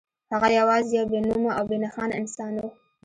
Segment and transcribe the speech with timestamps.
[0.31, 2.63] هغه یوازې یو بې نومه او بې نښانه انسان و